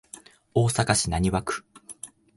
[0.55, 1.65] 大阪市浪速区